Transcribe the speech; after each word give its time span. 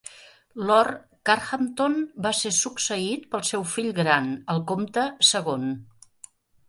Lord 0.69 0.95
Carhampton 1.29 1.99
va 2.27 2.31
ser 2.39 2.53
succeït 2.61 3.29
pel 3.35 3.45
seu 3.53 3.67
fill 3.75 3.93
gran, 4.01 4.33
el 4.55 4.65
Comte 4.73 5.05
segon. 5.33 5.69